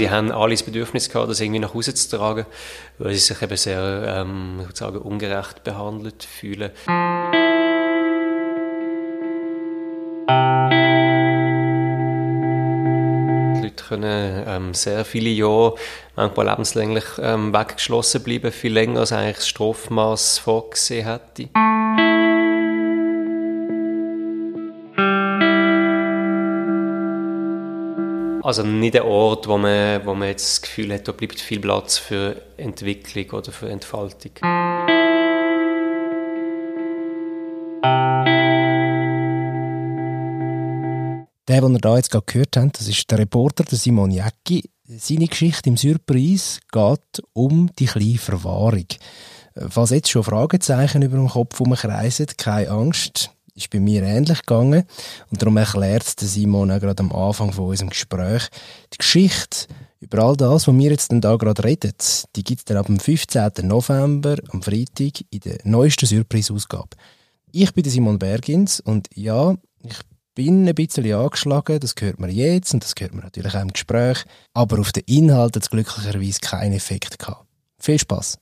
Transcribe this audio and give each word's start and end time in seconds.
sie 0.00 0.08
haben 0.08 0.32
alle 0.32 0.54
das 0.54 0.62
Bedürfnis 0.62 1.10
gehabt, 1.10 1.28
das 1.28 1.40
irgendwie 1.40 1.60
nach 1.60 1.74
Hause 1.74 1.92
zu 1.92 2.16
tragen, 2.16 2.46
weil 2.98 3.12
sie 3.12 3.20
sich 3.20 3.42
eben 3.42 3.56
sehr, 3.58 4.22
ähm, 4.22 4.56
ich 4.60 4.66
würde 4.68 4.78
sagen, 4.78 4.96
ungerecht 4.96 5.62
behandelt 5.62 6.24
fühlen. 6.24 6.70
Die 13.56 13.62
Leute 13.62 13.84
können 13.84 14.44
ähm, 14.48 14.72
sehr 14.72 15.04
viele 15.04 15.28
Jahre, 15.28 15.74
manchmal 16.16 16.46
lebenslänglich 16.46 17.04
ähm, 17.20 17.52
weggeschlossen 17.52 18.22
bleiben, 18.22 18.52
viel 18.52 18.72
länger 18.72 19.00
als 19.00 19.12
eigentlich 19.12 19.36
das 19.36 19.48
Strafmaß 19.48 20.38
vorgesehen 20.38 21.04
hätte. 21.04 21.50
Also 28.42 28.62
nicht 28.62 28.96
ein 28.96 29.02
Ort, 29.02 29.48
wo 29.48 29.58
man, 29.58 30.04
wo 30.06 30.14
man 30.14 30.28
jetzt 30.28 30.48
das 30.48 30.62
Gefühl 30.62 30.94
hat, 30.94 31.06
da 31.06 31.12
bleibt 31.12 31.40
viel 31.40 31.60
Platz 31.60 31.98
für 31.98 32.40
Entwicklung 32.56 33.38
oder 33.38 33.52
für 33.52 33.68
Entfaltung. 33.68 34.32
Der, 41.48 41.60
den 41.60 41.74
ihr 41.74 41.80
da 41.80 41.96
jetzt 41.96 42.10
gerade 42.10 42.24
gehört 42.26 42.56
habt, 42.56 42.80
das 42.80 42.88
ist 42.88 43.10
der 43.10 43.18
Reporter 43.18 43.64
der 43.64 43.76
Simon 43.76 44.10
Jäcki. 44.10 44.70
Seine 44.84 45.26
Geschichte 45.26 45.68
im 45.68 45.76
Surprise 45.76 46.60
geht 46.72 47.22
um 47.34 47.70
die 47.78 47.86
kleine 47.86 48.18
Verwahrung. 48.18 48.86
Falls 49.68 49.90
jetzt 49.90 50.10
schon 50.10 50.24
Fragezeichen 50.24 51.02
über 51.02 51.16
dem 51.16 51.28
Kopf 51.28 51.58
herumkreisen, 51.58 52.26
keine 52.38 52.70
Angst, 52.70 53.32
ist 53.64 53.70
bei 53.70 53.80
mir 53.80 54.02
ähnlich 54.02 54.40
gegangen. 54.40 54.84
Und 55.30 55.40
darum 55.40 55.56
erklärt 55.56 56.04
Simon 56.18 56.70
auch 56.70 56.80
gerade 56.80 57.02
am 57.02 57.12
Anfang 57.12 57.52
von 57.52 57.66
unserem 57.66 57.90
Gespräch 57.90 58.48
die 58.92 58.98
Geschichte 58.98 59.66
über 60.00 60.24
all 60.24 60.36
das, 60.36 60.66
was 60.66 60.74
wir 60.74 60.90
jetzt 60.90 61.12
da 61.12 61.36
gerade 61.36 61.62
reden, 61.62 61.92
die 62.34 62.42
gibt 62.42 62.60
es 62.60 62.64
dann 62.64 62.78
ab 62.78 62.86
dem 62.86 62.98
15. 62.98 63.50
November, 63.62 64.36
am 64.48 64.62
Freitag, 64.62 65.24
in 65.30 65.40
der 65.40 65.58
neuesten 65.64 66.06
Surprise-Ausgabe. 66.06 66.96
Ich 67.52 67.72
bin 67.74 67.84
Simon 67.84 68.18
Bergins 68.18 68.80
und 68.80 69.08
ja, 69.14 69.54
ich 69.82 69.98
bin 70.34 70.66
ein 70.66 70.74
bisschen 70.74 71.12
angeschlagen, 71.12 71.80
das 71.80 71.94
hört 71.98 72.18
man 72.18 72.30
jetzt 72.30 72.72
und 72.72 72.82
das 72.82 72.94
hört 72.98 73.12
man 73.12 73.24
natürlich 73.24 73.54
auch 73.54 73.62
im 73.62 73.72
Gespräch, 73.72 74.24
aber 74.54 74.78
auf 74.78 74.92
den 74.92 75.04
Inhalt 75.04 75.56
hat 75.56 75.64
es 75.64 75.70
glücklicherweise 75.70 76.40
keinen 76.40 76.72
Effekt 76.72 77.18
gehabt. 77.18 77.46
Viel 77.78 77.98
Spaß! 77.98 78.38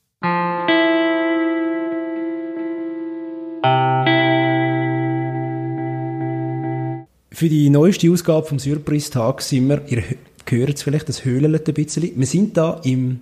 Für 7.38 7.48
die 7.48 7.70
neueste 7.70 8.10
Ausgabe 8.10 8.44
vom 8.44 8.58
Surprise-Tag 8.58 9.42
sind 9.42 9.68
wir, 9.68 9.82
ihr 9.86 10.02
hört 10.50 10.74
es 10.74 10.82
vielleicht, 10.82 11.08
das 11.08 11.24
höhlt 11.24 11.44
ein 11.44 11.72
bisschen. 11.72 12.10
Wir 12.16 12.26
sind 12.26 12.56
da 12.56 12.80
im 12.82 13.20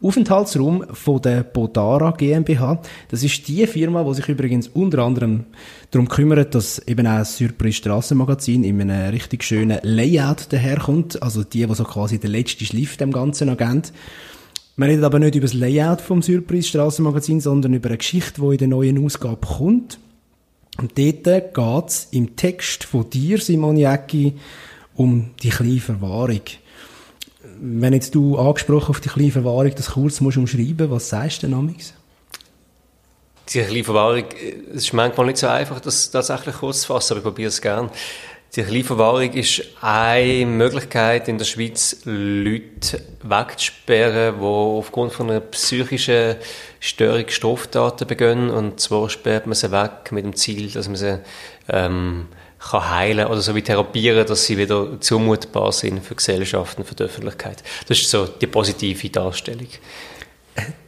Aufenthaltsraum 0.00 0.86
von 0.94 1.20
der 1.20 1.42
Bodara 1.42 2.12
GmbH. 2.12 2.80
Das 3.10 3.22
ist 3.22 3.46
die 3.48 3.66
Firma, 3.66 4.02
die 4.04 4.14
sich 4.14 4.30
übrigens 4.30 4.68
unter 4.68 5.00
anderem 5.00 5.44
darum 5.90 6.08
kümmert, 6.08 6.54
dass 6.54 6.78
eben 6.88 7.06
auch 7.06 7.18
das 7.18 7.36
Surprise 7.36 7.76
Strassenmagazin 7.76 8.64
in 8.64 8.80
einem 8.80 9.10
richtig 9.10 9.44
schönen 9.44 9.78
Layout 9.82 10.50
daherkommt. 10.50 11.22
Also 11.22 11.44
die, 11.44 11.66
die 11.66 11.74
so 11.74 11.84
quasi 11.84 12.18
der 12.18 12.30
letzte 12.30 12.64
Schliff 12.64 12.96
dem 12.96 13.12
Ganzen 13.12 13.50
Agent. 13.50 13.92
Wir 14.78 14.86
reden 14.86 15.04
aber 15.04 15.18
nicht 15.18 15.34
über 15.34 15.44
das 15.44 15.52
Layout 15.52 16.00
vom 16.00 16.22
Surprise 16.22 16.66
Strassenmagazin, 16.66 17.42
sondern 17.42 17.74
über 17.74 17.90
eine 17.90 17.98
Geschichte, 17.98 18.40
die 18.40 18.52
in 18.52 18.56
der 18.56 18.68
neuen 18.68 19.04
Ausgabe 19.04 19.46
kommt. 19.46 19.98
Und 20.78 20.98
dort 20.98 21.54
geht 21.54 21.88
es 21.88 22.08
im 22.10 22.36
Text 22.36 22.84
von 22.84 23.08
dir, 23.10 23.38
Simon 23.38 23.76
Jäcki, 23.76 24.34
um 24.94 25.30
die 25.42 25.50
kleine 25.50 25.80
Verwahrung 25.80 26.40
wenn 27.60 27.92
jetzt 27.92 28.14
du 28.14 28.38
angesprochen 28.38 28.90
auf 28.90 29.00
die 29.00 29.08
kleine 29.08 29.30
Verwahrung 29.30 29.74
das 29.74 29.90
kurz 29.90 30.20
musst 30.20 30.38
umschreiben, 30.38 30.90
was 30.90 31.10
sagst 31.10 31.42
du 31.42 31.46
denn 31.46 31.56
amigs? 31.56 31.92
Die 33.52 33.60
kleine 33.60 33.84
Verwahrung, 33.84 34.24
es 34.70 34.84
ist 34.84 34.92
manchmal 34.92 35.26
nicht 35.26 35.38
so 35.38 35.48
einfach, 35.48 35.80
das 35.80 36.10
tatsächlich 36.10 36.56
kurz 36.56 36.82
zu 36.82 36.86
fassen, 36.88 37.12
aber 37.12 37.18
ich 37.18 37.24
probiere 37.24 37.48
es 37.48 37.60
gerne. 37.60 37.90
Kleine 38.52 38.82
Verwahrung 38.82 39.32
ist 39.32 39.62
eine 39.80 40.44
Möglichkeit 40.44 41.28
in 41.28 41.38
der 41.38 41.44
Schweiz, 41.44 41.98
Leute 42.04 43.00
wegzusperren, 43.22 44.40
die 44.40 44.44
aufgrund 44.44 45.12
von 45.12 45.30
einer 45.30 45.38
psychischen 45.38 46.34
Störung 46.80 47.28
Straftaten 47.28 48.08
begehen. 48.08 48.50
Und 48.50 48.80
zwar 48.80 49.08
sperrt 49.08 49.46
man 49.46 49.54
sie 49.54 49.70
weg 49.70 50.10
mit 50.10 50.24
dem 50.24 50.34
Ziel, 50.34 50.68
dass 50.68 50.88
man 50.88 50.96
sie 50.96 51.20
ähm, 51.68 52.26
kann 52.58 52.90
heilen 52.90 53.28
oder 53.28 53.40
so 53.40 53.54
wie 53.54 53.62
therapieren, 53.62 54.26
dass 54.26 54.46
sie 54.46 54.58
wieder 54.58 55.00
zumutbar 55.00 55.70
sind 55.70 56.04
für 56.04 56.16
Gesellschaften, 56.16 56.84
für 56.84 56.96
die 56.96 57.04
Öffentlichkeit. 57.04 57.62
Das 57.86 57.98
ist 57.98 58.10
so 58.10 58.26
die 58.26 58.48
positive 58.48 59.10
Darstellung. 59.10 59.68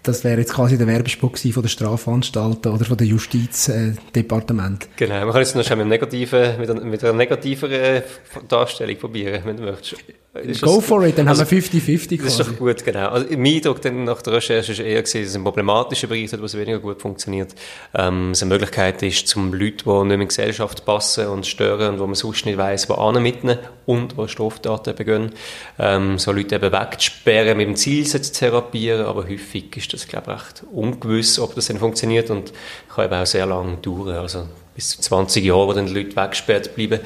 Das 0.02 0.24
wäre 0.24 0.40
jetzt 0.40 0.54
quasi 0.54 0.76
der 0.76 0.86
Werbespruch 0.86 1.36
von 1.36 1.62
der 1.62 1.68
Strafanstalten 1.68 2.72
oder 2.72 2.84
von 2.84 2.96
der 2.96 3.06
Justizdepartement. 3.06 4.84
Äh, 4.84 4.88
genau, 4.96 5.20
man 5.20 5.32
kann 5.32 5.42
jetzt 5.42 5.54
noch 5.54 5.76
mit, 5.76 5.86
negativen, 5.86 6.58
mit, 6.58 6.70
einer, 6.70 6.80
mit 6.80 7.04
einer 7.04 7.12
negativeren 7.12 8.02
Darstellung 8.48 8.96
probieren, 8.96 9.42
wenn 9.44 9.56
du 9.56 9.62
möchtest. 9.64 10.02
Go 10.34 10.76
das, 10.76 10.84
for 10.86 11.04
it, 11.04 11.18
dann 11.18 11.28
also, 11.28 11.42
haben 11.42 11.50
wir 11.50 11.62
50-50 11.62 12.22
Das 12.22 12.38
ist 12.38 12.40
doch 12.40 12.56
gut, 12.56 12.82
genau. 12.86 13.10
Also, 13.10 13.26
mein 13.36 13.56
Eindruck 13.56 13.82
dann 13.82 14.04
nach 14.04 14.22
der 14.22 14.32
Recherche 14.32 14.72
ist 14.72 14.78
eher 14.78 15.02
gewesen, 15.02 15.20
dass 15.20 15.30
es 15.30 15.36
ein 15.36 15.44
problematischer 15.44 16.06
Bereich 16.06 16.32
hat, 16.32 16.40
was 16.40 16.56
weniger 16.56 16.78
gut 16.78 17.02
funktioniert. 17.02 17.54
Ähm, 17.94 18.30
es 18.30 18.40
eine 18.40 18.48
Möglichkeit 18.48 19.02
ist, 19.02 19.28
zum 19.28 19.52
Leute, 19.52 19.84
die 19.84 19.90
nicht 19.90 20.04
mehr 20.06 20.14
in 20.14 20.20
die 20.20 20.28
Gesellschaft 20.28 20.86
passen 20.86 21.26
und 21.26 21.46
stören 21.46 21.92
und 21.94 22.00
wo 22.00 22.06
man 22.06 22.14
sonst 22.14 22.46
nicht 22.46 22.56
weiss, 22.56 22.88
wo 22.88 23.12
mitnehmen 23.12 23.58
und 23.84 24.16
wo 24.16 24.26
Straftaten 24.26 24.94
begehen, 24.94 25.32
ähm, 25.78 26.18
so 26.18 26.32
Leute 26.32 26.54
eben 26.54 26.72
wegzusperren 26.72 27.58
mit 27.58 27.66
dem 27.66 27.76
Ziel, 27.76 28.06
sie 28.06 28.22
zu 28.22 28.32
therapieren, 28.32 29.04
aber 29.04 29.28
häufig 29.28 29.76
ist 29.76 29.92
das, 29.92 30.08
glaube 30.08 30.32
ich, 30.32 30.40
recht 30.40 30.62
ungewiss, 30.72 31.38
ob 31.38 31.54
das 31.56 31.66
dann 31.66 31.76
funktioniert 31.76 32.30
und 32.30 32.54
kann 32.94 33.04
eben 33.04 33.14
auch 33.14 33.26
sehr 33.26 33.44
lange 33.44 33.76
dauern, 33.82 34.16
also 34.16 34.48
bis 34.74 34.88
zu 34.88 35.02
20 35.02 35.44
Jahre, 35.44 35.68
wo 35.68 35.72
dann 35.74 35.84
die 35.84 35.92
Leute 35.92 36.16
weggesperrt 36.16 36.74
bleiben. 36.74 37.00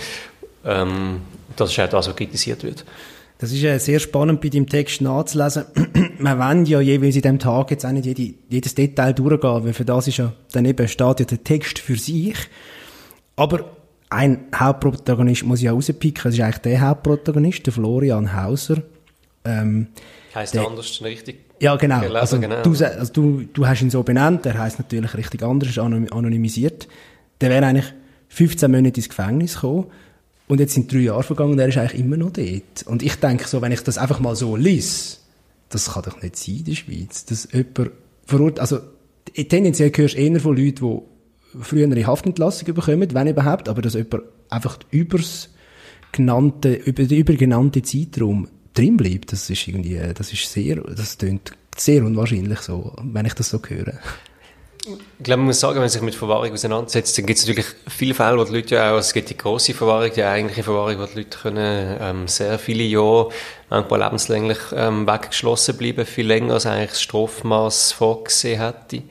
Ähm, 0.64 1.22
das 1.56 1.72
ist 1.72 1.81
auch 1.81 1.88
das, 1.88 2.06
was 2.06 2.14
kritisiert 2.14 2.62
wird. 2.62 2.84
Das 3.39 3.53
ist 3.53 3.61
ja 3.61 3.79
sehr 3.79 4.01
spannend 4.01 4.41
bei 4.41 4.49
deinem 4.49 4.69
Text 4.69 5.03
nachzulesen. 5.03 5.65
Man 6.19 6.39
wollen 6.39 6.65
ja 6.65 6.81
jeweils 6.81 7.17
in 7.17 7.23
diesem 7.23 7.39
Tag 7.39 7.71
jetzt 7.71 7.85
auch 7.85 7.93
nicht 7.93 8.07
jede, 8.07 8.35
jedes 8.49 8.75
Detail 8.75 9.13
durchgehen, 9.13 9.65
weil 9.65 9.73
für 9.75 9.85
das 9.85 10.09
ist 10.09 10.17
ja 10.17 10.33
dann 10.53 10.65
eben 10.65 10.89
steht 10.89 11.21
ja 11.21 11.27
der 11.27 11.45
Text 11.45 11.79
für 11.79 11.97
sich. 11.97 12.37
Aber 13.37 13.71
ein 14.09 14.47
Hauptprotagonist 14.55 15.45
muss 15.45 15.61
ich 15.61 15.69
auch 15.69 15.75
rauspicken. 15.75 16.23
Das 16.25 16.35
ist 16.35 16.41
eigentlich 16.41 16.59
der 16.59 16.81
Hauptprotagonist, 16.81 17.67
der 17.67 17.75
Florian 17.75 18.35
Hauser. 18.35 18.83
Ähm, 19.45 19.89
heißt 20.35 20.55
der, 20.55 20.67
anders 20.67 21.03
richtig? 21.03 21.45
Ja, 21.61 21.77
genau. 21.77 22.01
Gelesen, 22.01 22.17
also, 22.17 22.41
genau. 22.41 22.63
Du, 22.63 22.71
also 22.71 23.13
du, 23.13 23.43
du 23.53 23.67
hast 23.67 23.83
ihn 23.83 23.91
so 23.91 24.03
benannt, 24.03 24.47
er 24.47 24.59
heißt 24.59 24.79
natürlich 24.79 25.15
richtig 25.15 25.43
anders, 25.43 25.71
ist 25.71 25.79
anonymisiert. 25.79 26.89
Der 27.41 27.51
wäre 27.51 27.67
eigentlich 27.67 27.93
15 28.29 28.71
Monate 28.71 29.01
ins 29.01 29.09
Gefängnis 29.11 29.55
gekommen 29.55 29.87
und 30.49 30.61
jetzt 30.61 30.75
sind 30.75 30.93
drei 30.93 30.99
Jahre 30.99 31.23
vergangen 31.23 31.53
und 31.53 31.59
er 31.59 31.69
ist 31.69 31.77
eigentlich 31.77 32.01
immer 32.01 32.17
noch 32.17 32.33
dort. 32.33 32.84
Und 32.87 33.03
ich 33.03 33.17
denke 33.17 33.49
so, 33.49 33.62
wenn 33.62 33.73
ich 33.73 33.83
das 33.83 33.99
einfach 33.99 34.21
mal 34.21 34.37
so 34.37 34.57
lese, 34.57 35.19
das 35.69 35.93
kann 35.93 36.05
doch 36.05 36.23
nicht 36.23 36.37
sein 36.37 36.57
in 36.57 36.65
der 36.65 36.75
Schweiz, 36.75 37.25
dass 37.25 37.49
jemand 37.53 37.91
verurteilt, 38.25 38.61
also 38.61 38.79
tendenziell 39.35 39.93
hörst 39.95 40.15
du 40.15 40.19
eher 40.19 40.41
von 40.41 40.56
Leuten, 40.56 41.01
die 41.55 41.62
früher 41.62 41.85
eine 41.85 42.06
Haftentlassung 42.06 42.75
bekommen, 42.75 43.12
wenn 43.12 43.27
überhaupt, 43.27 43.69
aber 43.69 43.83
dass 43.83 43.95
jemand 43.95 44.23
einfach 44.49 44.79
übers 44.91 45.51
genannte, 46.12 46.75
über 46.75 47.05
den 47.05 47.19
übergenannten 47.19 47.83
Zeitraum 47.83 48.49
drin 48.75 48.97
bleibt, 48.97 49.33
das 49.33 49.51
ist 49.51 49.67
irgendwie, 49.67 50.01
das 50.15 50.33
ist 50.33 50.51
sehr, 50.53 50.77
das 50.77 51.19
klingt 51.19 51.53
sehr 51.77 52.05
unwahrscheinlich 52.05 52.61
so, 52.61 52.95
wenn 53.03 53.27
ich 53.27 53.35
das 53.35 53.51
so 53.51 53.61
höre. 53.67 53.95
Ich 55.19 55.25
glaube, 55.25 55.39
man 55.39 55.47
muss 55.47 55.59
sagen, 55.59 55.75
wenn 55.75 55.83
man 55.83 55.89
sich 55.89 56.01
mit 56.01 56.15
Verwahrung 56.15 56.53
auseinandersetzt, 56.53 57.19
dann 57.19 57.27
gibt 57.27 57.39
es 57.39 57.47
natürlich 57.47 57.67
viele 57.89 58.15
Fälle, 58.15 58.39
wo 58.39 58.45
die 58.45 58.53
Leute 58.53 58.77
ja 58.77 58.95
auch, 58.95 58.99
es 58.99 59.12
gibt 59.12 59.31
die 59.31 59.37
grosse 59.37 59.75
Verwahrung, 59.75 60.12
die 60.15 60.23
eigentliche 60.23 60.62
Verwahrung, 60.62 61.00
wo 61.00 61.06
die 61.06 61.19
Leute 61.19 61.38
können, 61.38 61.97
ähm, 62.00 62.29
sehr 62.29 62.56
viele 62.59 62.85
Jahre, 62.85 63.31
manchmal 63.69 64.00
lebenslänglich, 64.00 64.59
ähm, 64.73 65.06
weggeschlossen 65.09 65.77
bleiben, 65.77 66.06
viel 66.06 66.27
länger 66.27 66.55
als 66.55 66.67
eigentlich 66.67 66.91
das 66.91 67.03
Strafmaß 67.03 67.93
vorgesehen 67.93 68.61
hätte. 68.61 69.03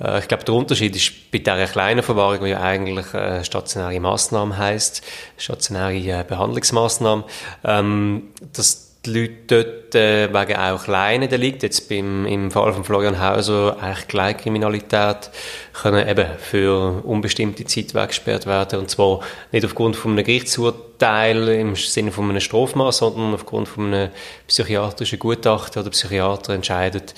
Äh, 0.00 0.20
ich 0.20 0.28
glaube, 0.28 0.44
der 0.44 0.54
Unterschied 0.54 0.96
ist 0.96 1.30
bei 1.30 1.38
dieser 1.38 1.66
kleinen 1.66 2.02
Verwahrung, 2.02 2.44
die 2.44 2.50
ja 2.50 2.60
eigentlich 2.60 3.12
äh, 3.12 3.44
stationäre 3.44 4.00
Massnahme 4.00 4.56
heisst, 4.56 5.02
stationäre 5.36 5.94
äh, 5.94 6.24
Behandlungsmaßnahme, 6.26 7.24
ähm, 7.64 8.28
dass 8.54 8.91
die 9.04 9.10
Leute 9.10 9.64
dort 9.64 9.94
äh, 9.96 10.32
wegen 10.32 10.56
auch 10.56 10.84
kleinen 10.84 11.28
Delikten, 11.28 11.66
jetzt 11.66 11.88
beim, 11.88 12.24
im 12.26 12.50
Fall 12.50 12.72
von 12.72 12.84
Florian 12.84 13.20
Hauser 13.20 13.76
eigentlich 13.80 14.08
Kleinkriminalität, 14.08 15.30
können 15.72 16.08
eben 16.08 16.26
für 16.38 17.02
unbestimmte 17.04 17.64
Zeit 17.64 17.94
weggesperrt 17.94 18.46
werden. 18.46 18.80
Und 18.80 18.90
zwar 18.90 19.20
nicht 19.50 19.64
aufgrund 19.64 19.96
von 19.96 20.12
einem 20.12 20.24
Gerichtsurteil 20.24 21.48
im 21.48 21.74
Sinne 21.74 22.12
von 22.12 22.30
einem 22.30 22.40
Strafmaß, 22.40 22.98
sondern 22.98 23.34
aufgrund 23.34 23.68
von 23.68 23.92
einem 23.92 24.10
psychiatrischen 24.46 25.18
Gutachten 25.18 25.82
oder 25.82 25.90
Psychiater 25.90 26.54
entscheidet, 26.54 27.14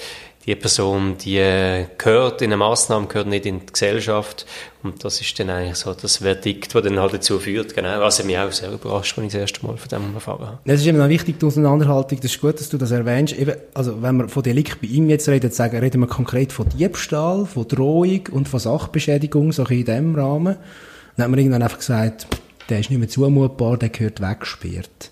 die 0.46 0.54
Person, 0.54 1.16
die 1.16 1.86
gehört 1.96 2.42
in 2.42 2.48
eine 2.48 2.58
Massnahme, 2.58 3.06
gehört 3.06 3.28
nicht 3.28 3.46
in 3.46 3.60
die 3.60 3.72
Gesellschaft. 3.72 4.44
Und 4.82 5.02
das 5.02 5.20
ist 5.20 5.38
dann 5.38 5.48
eigentlich 5.48 5.76
so 5.76 5.94
das 5.94 6.18
Verdikt, 6.18 6.74
das 6.74 6.82
dann 6.82 6.98
halt 6.98 7.14
dazu 7.14 7.38
führt. 7.38 7.74
Genau. 7.74 8.00
Was 8.00 8.22
mich 8.22 8.36
auch 8.36 8.52
sehr 8.52 8.70
überrascht, 8.70 9.16
als 9.16 9.26
ich 9.26 9.32
das 9.32 9.40
erste 9.40 9.66
Mal 9.66 9.78
von 9.78 9.88
dem 9.88 10.14
erfahren 10.14 10.46
habe. 10.46 10.58
Das 10.66 10.80
ist 10.80 10.86
eben 10.86 11.00
eine 11.00 11.08
wichtige 11.08 11.46
Auseinanderhaltung. 11.46 12.20
Das 12.20 12.30
ist 12.30 12.40
gut, 12.40 12.60
dass 12.60 12.68
du 12.68 12.76
das 12.76 12.90
erwähnst. 12.90 13.32
Eben, 13.38 13.56
also, 13.72 14.02
wenn 14.02 14.16
wir 14.16 14.28
von 14.28 14.42
Delikt 14.42 14.82
bei 14.82 14.88
ihm 14.88 15.08
jetzt 15.08 15.28
reden, 15.28 15.50
sagen, 15.50 15.78
reden 15.78 16.00
wir 16.00 16.08
konkret 16.08 16.52
von 16.52 16.68
Diebstahl, 16.68 17.46
von 17.46 17.66
Drohung 17.66 18.28
und 18.30 18.48
von 18.48 18.60
Sachbeschädigung, 18.60 19.52
so 19.52 19.64
in 19.64 19.84
diesem 19.84 20.14
Rahmen. 20.14 20.56
Dann 21.16 21.24
haben 21.24 21.32
wir 21.32 21.38
irgendwann 21.38 21.62
einfach 21.62 21.78
gesagt, 21.78 22.26
der 22.68 22.80
ist 22.80 22.90
nicht 22.90 22.98
mehr 22.98 23.08
zumutbar, 23.08 23.78
der 23.78 23.88
gehört 23.88 24.20
weggesperrt. 24.20 25.10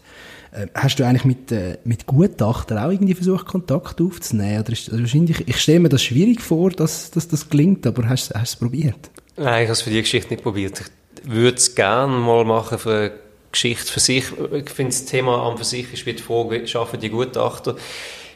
Äh, 0.52 0.66
hast 0.74 0.98
du 0.98 1.04
eigentlich 1.04 1.24
mit, 1.24 1.50
äh, 1.50 1.78
mit 1.84 2.06
Gutachtern 2.06 2.78
auch 2.78 2.90
irgendwie 2.90 3.14
versucht, 3.14 3.46
Kontakt 3.46 4.00
aufzunehmen? 4.00 4.60
Oder 4.60 4.72
ist, 4.72 4.90
also 4.90 5.00
wahrscheinlich, 5.02 5.48
ich 5.48 5.58
stelle 5.58 5.80
mir 5.80 5.88
das 5.88 6.02
schwierig 6.02 6.40
vor, 6.40 6.70
dass, 6.70 7.10
dass 7.10 7.26
das 7.26 7.48
gelingt, 7.48 7.86
aber 7.86 8.08
hast, 8.08 8.34
du 8.34 8.38
es 8.40 8.56
probiert? 8.56 9.10
Nein, 9.36 9.62
ich 9.62 9.68
habe 9.68 9.72
es 9.72 9.82
für 9.82 9.90
die 9.90 10.02
Geschichte 10.02 10.30
nicht 10.30 10.42
probiert. 10.42 10.80
Ich 11.24 11.30
würde 11.30 11.56
es 11.56 11.74
gerne 11.74 12.14
mal 12.14 12.44
machen 12.44 12.78
für 12.78 12.94
eine 12.94 13.12
Geschichte 13.50 13.90
für 13.90 14.00
sich. 14.00 14.24
Ich 14.52 14.70
finde, 14.70 14.92
das 14.92 15.06
Thema 15.06 15.48
an 15.48 15.56
für 15.56 15.64
sich 15.64 15.92
ist 15.92 16.04
wie 16.04 16.12
die 16.12 16.22
Frage, 16.22 16.66
schaffen 16.66 17.00
die 17.00 17.08
Gutachter, 17.08 17.76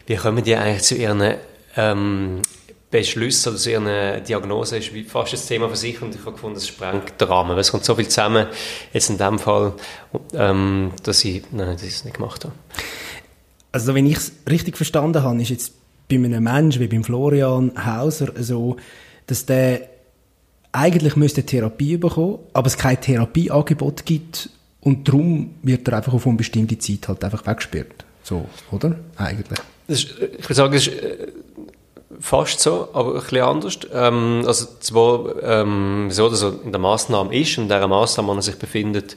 wie 0.07 0.17
kommen 0.17 0.43
die 0.43 0.57
eigentlich 0.57 0.83
zu 0.85 0.95
ihren 0.95 1.35
ähm, 1.77 2.41
Beschlüsse 3.01 3.51
oder 3.51 3.59
so 3.59 3.71
eine 3.71 4.23
Diagnose 4.23 4.79
ist 4.79 4.91
fast 5.09 5.33
das 5.33 5.47
Thema 5.47 5.69
für 5.69 5.77
sich 5.77 6.01
und 6.01 6.15
ich 6.15 6.21
habe 6.23 6.33
gefunden, 6.33 6.57
es 6.57 6.67
sprengt 6.67 7.21
den 7.21 7.29
Rahmen. 7.29 7.59
Es 7.59 7.71
kommt 7.71 7.85
so 7.85 7.95
viel 7.95 8.09
zusammen, 8.09 8.47
jetzt 8.93 9.11
in 9.11 9.19
dem 9.19 9.39
Fall, 9.39 9.75
ähm, 10.33 10.93
dass 11.03 11.25
ich, 11.25 11.43
nein, 11.53 11.77
es 11.77 12.05
nicht 12.05 12.17
gemacht 12.17 12.45
habe. 12.45 12.55
Also 13.73 13.95
wenn 13.95 14.07
ich 14.07 14.17
es 14.17 14.33
richtig 14.49 14.77
verstanden 14.77 15.23
habe, 15.23 15.41
ist 15.43 15.51
jetzt 15.51 15.73
bei 16.09 16.17
einem 16.17 16.45
Menschen 16.45 16.81
wie 16.81 16.89
beim 16.89 17.05
Florian 17.05 17.73
Hauser 17.85 18.33
so, 18.39 18.77
dass 19.27 19.45
der 19.45 19.89
eigentlich 20.73 21.17
müsste 21.17 21.43
Therapie 21.43 21.99
bekommen, 21.99 22.39
aber 22.55 22.67
es 22.67 22.79
kein 22.79 23.01
Therapieangebot 23.01 24.07
gibt 24.07 24.49
und 24.81 25.07
darum 25.07 25.55
wird 25.63 25.87
er 25.89 25.99
einfach 25.99 26.15
auf 26.15 26.27
eine 26.27 26.37
bestimmte 26.37 26.79
Zeit 26.79 27.09
halt 27.09 27.25
einfach 27.25 27.47
weggesperrt. 27.47 28.07
So, 28.23 28.47
oder? 28.71 28.97
Eigentlich. 29.17 29.59
Ist, 29.87 30.11
ich 30.39 30.45
würde 30.45 30.55
sagen, 30.55 30.75
es 30.75 30.87
ist 30.87 30.95
äh, 30.95 31.29
fast 32.21 32.61
so, 32.61 32.89
aber 32.93 33.15
ein 33.15 33.21
bisschen 33.21 33.43
anders. 33.43 33.79
Ähm, 33.93 34.45
also 34.47 34.67
zwar 34.81 35.43
ähm, 35.43 36.09
so, 36.11 36.29
dass 36.29 36.43
er 36.43 36.55
in 36.65 36.73
der 36.73 36.81
Maßnahme 36.81 37.35
ist 37.37 37.59
in 37.59 37.65
dieser 37.65 37.89
Maßnahme, 37.89 38.33
an 38.33 38.39
er 38.39 38.43
sich 38.43 38.59
befindet, 38.59 39.17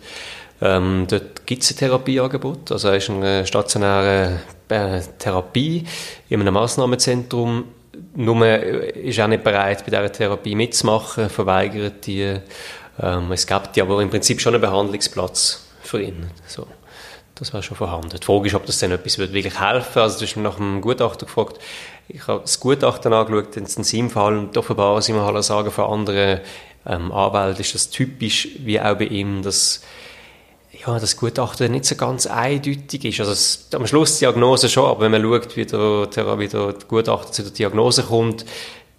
ähm, 0.62 1.06
dort 1.10 1.46
gibt 1.46 1.64
es 1.64 1.72
ein 1.72 1.78
Therapieangebot. 1.78 2.72
Also 2.72 2.90
er 2.90 2.98
ist 2.98 3.10
in 3.10 3.24
einer 3.24 3.46
stationären 3.46 4.40
äh, 4.68 5.02
Therapie 5.18 5.86
in 6.30 6.42
einem 6.42 6.54
Maßnahmenzentrum. 6.54 7.66
Nur 8.16 8.48
ist 8.48 9.18
er 9.18 9.28
nicht 9.28 9.44
bereit, 9.44 9.86
bei 9.86 9.92
dieser 9.92 10.12
Therapie 10.12 10.56
mitzumachen, 10.56 11.30
verweigert 11.30 12.06
die. 12.06 12.36
Ähm, 13.02 13.32
es 13.32 13.48
gibt 13.48 13.78
ja 13.78 13.84
aber 13.84 14.02
im 14.02 14.10
Prinzip 14.10 14.42
schon 14.42 14.54
einen 14.54 14.62
Behandlungsplatz 14.62 15.66
für 15.82 16.02
ihn. 16.02 16.30
So. 16.48 16.68
Das 17.40 17.54
wäre 17.54 17.64
schon 17.64 17.78
vorhanden. 17.78 18.10
Die 18.20 18.26
Frage 18.26 18.48
ist, 18.48 18.56
ob 18.56 18.66
das 18.66 18.80
dann 18.80 18.92
etwas 18.92 19.18
wirklich 19.18 19.46
helfen 19.46 19.96
würde. 19.96 20.04
Also, 20.04 20.20
du 20.20 20.26
hast 20.26 20.36
mich 20.36 20.44
nach 20.44 20.60
einem 20.60 20.82
Gutachter 20.82 21.26
gefragt. 21.26 21.58
Ich 22.10 22.28
habe 22.28 22.42
das 22.42 22.60
Gutachten 22.60 23.14
angeschaut, 23.14 23.56
in 23.56 23.66
seinem 23.66 24.10
Fall, 24.10 24.38
und 24.38 24.58
offenbar 24.58 25.02
sind 25.02 25.16
wir 25.16 25.24
halt 25.24 25.42
sagen, 25.44 25.72
von 25.72 25.86
anderen 25.86 26.42
ähm, 26.86 27.12
Anwälten 27.12 27.62
ist 27.62 27.76
das 27.76 27.90
typisch, 27.90 28.50
wie 28.60 28.80
auch 28.82 28.98
bei 28.98 29.06
ihm, 29.06 29.42
dass 29.42 29.82
ja, 30.86 31.00
das 31.00 31.18
Gutachten 31.18 31.72
nicht 31.72 31.86
so 31.86 31.96
ganz 31.96 32.26
eindeutig 32.28 33.06
ist. 33.06 33.20
Also 33.20 33.32
es, 33.32 33.68
am 33.74 33.88
Schluss 33.88 34.16
die 34.16 34.26
Diagnose 34.26 34.70
schon, 34.70 34.86
aber 34.86 35.02
wenn 35.02 35.12
man 35.12 35.22
schaut, 35.22 35.56
wie 35.56 35.66
der, 35.66 36.40
wie 36.40 36.48
der 36.48 36.76
Gutachter 36.88 37.32
zu 37.32 37.44
der 37.44 37.52
Diagnose 37.52 38.04
kommt, 38.04 38.46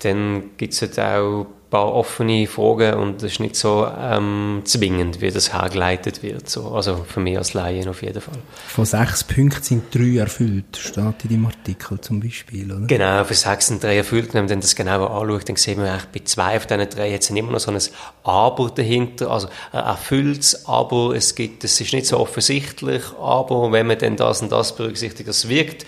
dann 0.00 0.50
gibt 0.56 0.74
es 0.74 0.82
halt 0.82 0.98
auch 0.98 1.46
paar 1.70 1.94
offene 1.94 2.46
Fragen 2.46 2.94
und 2.94 3.22
es 3.22 3.32
ist 3.32 3.40
nicht 3.40 3.54
so 3.54 3.86
ähm, 3.98 4.62
zwingend, 4.64 5.20
wie 5.20 5.30
das 5.30 5.52
hergeleitet 5.52 6.22
wird. 6.22 6.50
So. 6.50 6.72
Also 6.72 7.04
für 7.08 7.20
mich 7.20 7.38
als 7.38 7.54
Laien 7.54 7.88
auf 7.88 8.02
jeden 8.02 8.20
Fall. 8.20 8.38
Von 8.66 8.84
sechs 8.84 9.22
Punkten 9.22 9.62
sind 9.62 9.94
drei 9.94 10.18
erfüllt, 10.18 10.76
steht 10.76 11.24
in 11.24 11.30
dem 11.30 11.46
Artikel 11.46 12.00
zum 12.00 12.20
Beispiel, 12.20 12.70
oder? 12.70 12.86
Genau, 12.86 13.24
für 13.24 13.34
sechs 13.34 13.68
sind 13.68 13.82
drei 13.82 13.98
erfüllt. 13.98 14.34
Wenn 14.34 14.46
man 14.46 14.60
das 14.60 14.74
genauer 14.74 15.10
anschaut, 15.10 15.48
dann 15.48 15.56
sehen 15.56 15.80
wir 15.80 15.92
eigentlich 15.92 16.06
bei 16.06 16.20
zwei 16.24 16.60
von 16.60 16.68
diesen 16.68 16.90
drei 16.90 17.10
jetzt 17.10 17.30
immer 17.30 17.52
noch 17.52 17.60
so 17.60 17.70
ein 17.70 17.78
Aber 18.24 18.70
dahinter, 18.70 19.30
also 19.30 19.48
ein 19.72 19.84
erfülltes 19.84 20.66
Aber, 20.66 21.14
es 21.14 21.36
gibt, 21.36 21.62
es 21.62 21.80
ist 21.80 21.92
nicht 21.92 22.06
so 22.06 22.18
offensichtlich, 22.18 23.02
aber 23.18 23.70
wenn 23.70 23.86
man 23.86 23.98
dann 23.98 24.16
das 24.16 24.42
und 24.42 24.50
das 24.50 24.74
berücksichtigt, 24.74 25.28
das 25.28 25.48
wirkt 25.48 25.86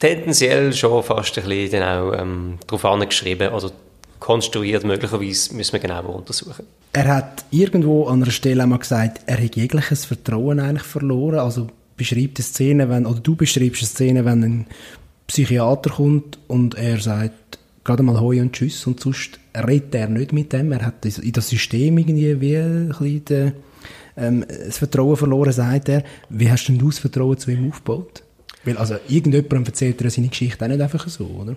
tendenziell 0.00 0.72
schon 0.72 1.02
fast 1.02 1.38
ein 1.38 1.44
bisschen 1.44 1.82
ähm, 1.82 2.58
darauf 2.66 2.84
angeschrieben 2.84 3.48
oder 3.52 3.70
konstruiert, 4.18 4.84
möglicherweise 4.84 5.54
müssen 5.54 5.72
wir 5.72 5.80
genauer 5.80 6.14
untersuchen. 6.14 6.64
Er 6.92 7.08
hat 7.08 7.44
irgendwo 7.50 8.06
an 8.06 8.22
einer 8.22 8.30
Stelle 8.30 8.62
einmal 8.62 8.78
gesagt, 8.78 9.22
er 9.26 9.42
hat 9.42 9.56
jegliches 9.56 10.04
Vertrauen 10.04 10.60
eigentlich 10.60 10.86
verloren, 10.86 11.40
also 11.40 11.66
beschreibt 11.96 12.38
eine 12.38 12.44
Szene, 12.44 12.88
wenn, 12.88 13.06
oder 13.06 13.20
du 13.20 13.34
beschreibst 13.34 13.82
eine 13.82 13.88
Szene, 13.88 14.24
wenn 14.24 14.44
ein 14.44 14.66
Psychiater 15.26 15.90
kommt 15.90 16.38
und 16.46 16.74
er 16.74 17.00
sagt, 17.00 17.58
gerade 17.84 18.02
mal 18.02 18.20
Hoi 18.20 18.40
und 18.40 18.52
Tschüss 18.52 18.86
und 18.86 19.00
sonst 19.00 19.40
redet 19.54 19.94
er 19.94 20.08
nicht 20.08 20.32
mit 20.32 20.52
dem, 20.52 20.72
er 20.72 20.86
hat 20.86 21.04
in 21.04 21.32
das 21.32 21.48
System 21.48 21.98
irgendwie 21.98 22.40
wie 22.40 22.56
ein 22.56 22.88
bisschen 22.88 23.24
den, 23.24 23.52
ähm, 24.16 24.44
das 24.48 24.78
Vertrauen 24.78 25.16
verloren, 25.16 25.52
sagt 25.52 25.88
er. 25.88 26.04
Wie 26.28 26.50
hast 26.50 26.66
denn 26.66 26.78
du 26.78 26.90
das 26.90 26.98
Vertrauen 26.98 27.38
zu 27.38 27.50
ihm 27.50 27.70
aufgebaut? 27.70 28.22
Weil 28.64 28.76
also 28.76 28.96
irgendjemandem 29.08 29.64
erzählt 29.64 30.00
er 30.02 30.10
seine 30.10 30.28
Geschichte 30.28 30.64
auch 30.64 30.68
nicht 30.68 30.80
einfach 30.80 31.08
so, 31.08 31.24
oder? 31.24 31.56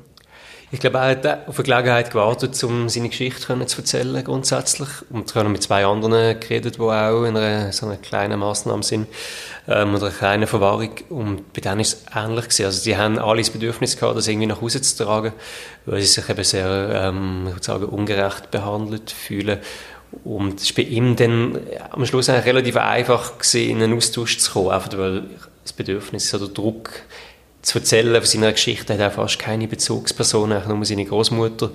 Ich 0.71 0.79
glaube, 0.79 0.97
er 0.97 1.09
hat 1.09 1.47
auf 1.47 1.59
eine 1.59 1.63
Gelegenheit 1.63 2.09
gewartet, 2.09 2.61
um 2.63 2.89
seine 2.89 3.09
Geschichte 3.09 3.65
zu 3.67 3.77
erzählen, 3.77 4.23
grundsätzlich. 4.23 4.89
Und 5.11 5.33
wir 5.33 5.43
haben 5.43 5.51
mit 5.51 5.61
zwei 5.61 5.85
anderen 5.85 6.39
geredet, 6.39 6.77
die 6.77 6.81
auch 6.81 7.23
in 7.23 7.37
einer, 7.37 7.71
so 7.71 7.85
einer 7.85 7.97
kleinen 7.97 8.39
Massnahme 8.39 8.81
sind, 8.81 9.07
ähm, 9.67 9.93
oder 9.93 10.07
einer 10.07 10.15
kleinen 10.15 10.47
Verwahrung. 10.47 10.89
Und 11.09 11.53
bei 11.53 11.61
denen 11.61 11.81
ist 11.81 11.93
es 11.93 12.15
ähnlich 12.15 12.45
gewesen. 12.45 12.65
Also, 12.65 12.83
die 12.83 12.97
haben 12.97 13.19
alle 13.19 13.41
das 13.41 13.51
Bedürfnis 13.51 13.95
gehabt, 13.95 14.17
das 14.17 14.27
irgendwie 14.27 14.47
nach 14.47 14.59
Hause 14.59 14.81
zu 14.81 15.03
tragen, 15.03 15.33
weil 15.85 16.01
sie 16.01 16.07
sich 16.07 16.27
eben 16.27 16.43
sehr, 16.43 16.89
ähm, 16.93 17.43
ich 17.47 17.53
würde 17.53 17.65
sagen, 17.65 17.85
ungerecht 17.85 18.49
behandelt 18.49 19.11
fühlen. 19.11 19.59
Und 20.23 20.59
es 20.59 20.75
war 20.75 20.83
bei 20.83 20.89
ihm 20.89 21.15
dann 21.15 21.59
am 21.91 22.05
Schluss 22.05 22.27
eigentlich 22.27 22.45
relativ 22.45 22.77
einfach 22.77 23.37
gewesen, 23.37 23.69
in 23.69 23.83
einen 23.83 23.97
Austausch 23.97 24.39
zu 24.39 24.51
kommen, 24.51 24.71
einfach 24.71 24.97
weil 24.97 25.23
das 25.65 25.73
Bedürfnis 25.73 26.33
oder 26.33 26.47
Druck 26.47 26.91
zu 27.65 27.79
erzählen 27.79 28.13
von 28.13 28.25
seiner 28.25 28.51
Geschichte 28.51 28.93
hat 28.93 28.99
er 28.99 29.09
fast 29.09 29.39
keine 29.39 29.67
Bezugsperson, 29.67 30.49
nur 30.67 30.85
seine 30.85 31.05
Großmutter, 31.05 31.71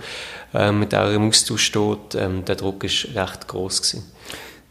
ähm, 0.54 0.78
mit 0.78 0.92
der 0.92 1.00
er 1.00 1.14
im 1.14 1.28
Austausch 1.28 1.64
steht. 1.64 2.14
Ähm, 2.14 2.44
der 2.44 2.54
Druck 2.54 2.84
war 2.84 3.22
recht 3.22 3.48
groß 3.48 3.82
gewesen. 3.82 4.04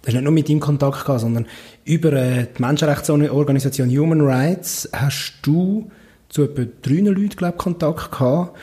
Du 0.02 0.08
hast 0.08 0.14
nicht 0.14 0.24
nur 0.24 0.32
mit 0.32 0.48
ihm 0.48 0.62
Kontakt 0.62 1.06
gehabt, 1.06 1.20
sondern 1.20 1.46
über 1.84 2.14
äh, 2.14 2.48
die 2.58 2.62
Menschenrechtsorganisation 2.62 3.90
Human 3.90 4.22
Rights 4.22 4.88
hast 4.94 5.34
du 5.42 5.92
zu 6.30 6.44
etwa 6.44 6.64
drei 6.82 7.02
Leuten, 7.02 7.36
glaube 7.36 7.56
ich, 7.58 7.64
Kontakt 7.64 8.12
gehabt. 8.12 8.58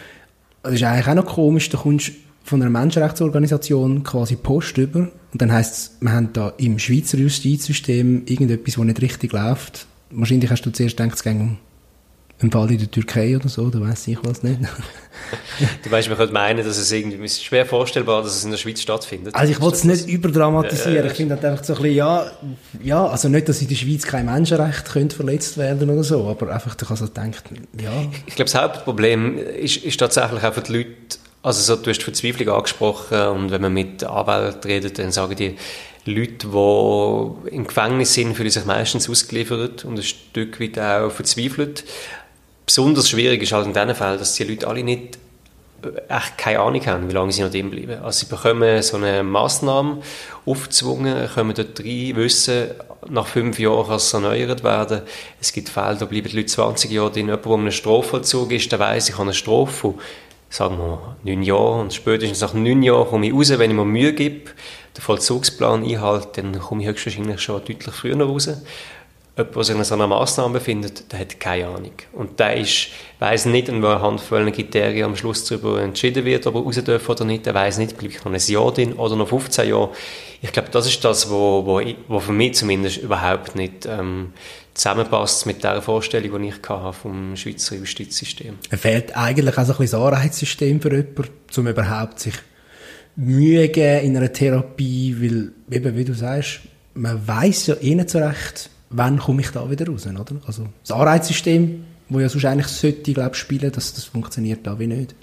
Das 0.63 0.73
ist 0.73 0.83
eigentlich 0.83 1.09
auch 1.09 1.15
noch 1.15 1.27
komisch, 1.27 1.69
du 1.69 1.77
kommst 1.77 2.13
von 2.43 2.63
einer 2.63 2.71
Menschenrechtsorganisation 2.71 4.03
quasi 4.03 4.37
Post 4.37 4.79
über 4.79 5.01
und 5.33 5.43
dann 5.43 5.53
heisst 5.53 5.75
es, 5.75 5.97
wir 6.01 6.13
haben 6.13 6.33
da 6.33 6.55
im 6.57 6.79
Schweizer 6.79 7.19
Justizsystem 7.19 8.23
irgendetwas, 8.25 8.77
das 8.77 8.85
nicht 8.85 9.03
richtig 9.03 9.33
läuft 9.33 9.87
wahrscheinlich 10.11 10.51
hast 10.51 10.63
du 10.63 10.71
zuerst 10.71 10.97
gedacht, 10.97 11.15
es 11.15 11.23
ging 11.23 11.41
um 11.41 11.59
einen 12.39 12.53
Fall 12.53 12.71
in 12.71 12.79
der 12.79 12.91
Türkei 12.91 13.35
oder 13.35 13.49
so, 13.49 13.71
da 13.71 13.81
weiß 13.81 14.09
ich 14.09 14.19
was 14.23 14.43
nicht. 14.43 14.61
du 15.83 15.91
weißt, 15.91 16.09
man 16.09 16.19
könnte 16.19 16.35
meinen, 16.35 16.65
dass 16.65 16.77
es 16.77 16.93
irgendwie 16.93 17.25
ist 17.25 17.43
schwer 17.43 17.65
vorstellbar, 17.65 18.23
dass 18.23 18.37
es 18.37 18.45
in 18.45 18.51
der 18.51 18.59
Schweiz 18.59 18.83
stattfindet. 18.83 19.35
Also 19.35 19.53
ich 19.53 19.61
wollte 19.61 19.79
es 19.79 19.85
nicht 19.85 20.07
überdramatisieren. 20.07 20.97
Ja, 20.97 21.01
ja. 21.01 21.11
Ich 21.11 21.17
finde 21.17 21.35
halt 21.35 21.45
einfach 21.47 21.65
so 21.65 21.75
ein 21.75 21.83
bisschen, 21.83 21.97
ja, 21.97 22.31
ja, 22.83 23.07
also 23.07 23.31
nicht, 23.31 23.49
dass 23.49 23.63
in 23.63 23.69
der 23.69 23.75
Schweiz 23.75 24.03
kein 24.03 24.27
Menschenrecht 24.27 24.85
könnte 24.85 25.17
verletzt 25.17 25.57
werden 25.57 25.89
oder 25.89 26.05
so, 26.05 26.29
aber 26.29 26.53
einfach, 26.53 26.77
habe 26.79 26.97
so 26.97 27.07
gedacht, 27.07 27.45
ja. 27.81 27.91
Ich 28.27 28.35
glaube, 28.35 28.51
das 28.51 28.55
Hauptproblem 28.55 29.39
ist, 29.39 29.79
ist 29.79 29.99
tatsächlich 29.99 30.45
auch 30.45 30.53
für 30.53 30.61
die 30.61 30.73
Leute, 30.73 30.91
also 31.43 31.63
so, 31.63 31.81
du 31.81 31.89
hast 31.89 32.03
Verzweiflung 32.03 32.51
angesprochen 32.51 33.29
und 33.29 33.51
wenn 33.51 33.63
man 33.63 33.73
mit 33.73 34.05
Anwälten 34.05 34.71
redet, 34.71 34.99
dann 34.99 35.11
sagen 35.11 35.37
die, 35.37 35.57
Leute, 36.07 36.49
die 36.49 37.55
im 37.55 37.67
Gefängnis 37.67 38.15
sind, 38.15 38.35
fühlen 38.35 38.51
sich 38.51 38.65
meistens 38.65 39.11
ausgeliefert 39.11 39.85
und 39.85 39.99
ein 39.99 40.03
Stück 40.03 40.61
weit 40.61 40.79
auch 40.79 41.11
verzweifelt. 41.11 41.85
Besonders 42.65 43.11
schwierig 43.11 43.43
ist 43.43 43.53
halt 43.53 43.67
in 43.67 43.73
diesen 43.73 43.95
Fällen, 43.95 44.19
dass 44.19 44.35
die 44.35 44.45
Leute 44.45 44.67
alle 44.67 44.83
nicht 44.83 45.19
äh, 45.83 45.89
echt 46.09 46.39
keine 46.39 46.61
Ahnung 46.61 46.85
haben, 46.87 47.09
wie 47.09 47.13
lange 47.13 47.33
sie 47.33 47.43
noch 47.43 47.51
drin 47.51 47.71
bleiben. 47.71 48.03
Also 48.03 48.21
sie 48.21 48.27
bekommen 48.27 48.83
so 48.83 48.97
eine 48.97 49.23
Massnahme 49.23 50.03
aufgezwungen, 50.45 51.29
kommen 51.35 51.55
dort 51.55 51.81
rein, 51.81 52.17
wissen, 52.17 52.71
nach 53.09 53.27
fünf 53.27 53.59
Jahren 53.59 53.87
kann 53.87 53.97
es 53.97 54.13
erneuert 54.13 54.65
werden. 54.65 55.03
Es 55.41 55.53
gibt 55.53 55.69
Fälle, 55.69 55.97
da 55.97 56.07
bleiben 56.07 56.29
die 56.29 56.37
Leute 56.37 56.47
20 56.47 56.91
Jahre 56.91 57.13
drin. 57.13 57.27
Jemand, 57.27 57.45
der 57.45 57.53
einem 57.53 57.71
Strafvollzug 57.71 58.53
ist, 58.53 58.71
der 58.73 58.79
weiss, 58.79 59.09
ich 59.09 59.15
habe 59.15 59.25
eine 59.25 59.35
Strafe 59.35 59.95
sagen 60.49 60.79
wir, 60.79 61.17
neun 61.25 61.43
Jahren 61.43 61.81
und 61.81 61.95
spätestens 61.95 62.41
nach 62.41 62.55
neun 62.55 62.83
Jahren 62.83 63.09
komme 63.09 63.27
ich 63.27 63.33
raus, 63.33 63.51
wenn 63.51 63.71
ich 63.71 63.77
mir 63.77 63.85
Mühe 63.85 64.13
gebe 64.13 64.51
den 64.97 65.03
Vollzugsplan 65.03 65.85
einhalte, 65.85 66.43
dann 66.43 66.59
komme 66.59 66.83
ich 66.83 66.89
höchstwahrscheinlich 66.89 67.41
schon 67.41 67.61
deutlich 67.65 67.95
früher 67.95 68.19
raus. 68.21 68.49
jemand, 69.37 69.55
der 69.55 69.65
sich 69.65 69.85
so 69.85 69.95
einer 69.95 70.07
Massnahme 70.07 70.55
befindet, 70.55 71.13
der 71.13 71.21
hat 71.21 71.39
keine 71.39 71.67
Ahnung. 71.67 71.93
Und 72.13 72.41
der 72.41 72.57
ist, 72.57 72.89
weiss 73.19 73.45
nicht, 73.45 73.69
an 73.69 73.83
welcher 73.83 74.01
Handvoll 74.01 74.51
Kriterien 74.51 75.05
am 75.05 75.17
Schluss 75.17 75.45
darüber 75.45 75.81
entschieden 75.83 76.25
wird, 76.25 76.47
ob 76.47 76.55
er 76.55 76.63
raus 76.63 76.83
darf 76.83 77.09
oder 77.09 77.25
nicht. 77.25 77.45
Der 77.45 77.55
weiss 77.55 77.77
nicht, 77.77 77.99
bleibe 77.99 78.15
ich 78.15 78.25
noch 78.25 78.33
ein 78.33 78.41
Jahr 78.41 78.73
drin 78.73 78.95
oder 78.95 79.17
noch 79.17 79.29
15 79.29 79.69
Jahre. 79.69 79.91
Ich 80.41 80.53
glaube, 80.53 80.71
das 80.71 80.87
ist 80.87 81.05
das, 81.05 81.31
wo, 81.31 81.67
wo, 81.67 81.83
wo 82.09 82.21
für 82.21 82.33
mich 82.33 82.55
zumindest 82.55 82.99
überhaupt 82.99 83.55
nicht 83.57 83.85
ähm, 83.87 84.33
zusammenpasst 84.77 85.47
mit 85.47 85.65
der 85.65 85.81
Vorstellung, 85.81 86.43
die 86.43 86.49
ich 86.49 86.69
hatte 86.69 86.93
vom 86.93 87.35
Schweizer 87.35 87.77
Justizsystem. 87.77 88.59
Es 88.71 88.81
fehlt 88.81 89.17
eigentlich 89.17 89.57
auch 89.57 89.63
ein 89.63 89.67
bisschen 89.67 89.87
das 89.87 89.95
Anreizsystem 89.95 90.81
für 90.81 90.95
jemanden, 90.95 91.25
um 91.57 91.67
überhaupt 91.67 92.21
sich 92.21 92.35
Mühe 93.17 93.69
geben 93.69 94.05
in 94.05 94.17
einer 94.17 94.33
Therapie, 94.33 95.17
weil, 95.19 95.53
eben, 95.75 95.97
wie 95.97 96.05
du 96.05 96.13
sagst, 96.13 96.61
man 96.95 97.27
weiß 97.27 97.69
ja 97.69 97.77
eh 97.81 97.95
nicht 97.95 98.11
so 98.11 98.19
recht, 98.19 98.69
wann 98.91 99.19
komme 99.19 99.41
ich 99.41 99.51
da 99.51 99.69
wieder 99.71 99.87
raus, 99.87 100.07
oder? 100.07 100.37
Also, 100.47 100.67
das 100.83 100.93
Anreizsystem, 100.93 101.85
wo 102.11 102.21
ja 102.21 102.29
sonst 102.29 102.45
eigentlich 102.45 102.67
sollte, 102.67 103.13
glaube 103.15 103.31
ich, 103.33 103.39
spielen, 103.39 103.73
das, 103.73 103.95
das 103.95 104.05
funktioniert 104.05 104.67
da 104.67 104.79
wie 104.79 104.87
nicht. 104.87 105.15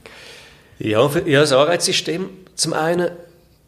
Ja, 0.79 1.07
für, 1.07 1.27
ja, 1.29 1.41
das 1.41 1.51
Anreizsystem, 1.51 2.29
zum 2.55 2.73
einen, 2.73 3.11